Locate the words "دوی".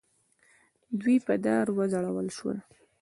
0.99-1.17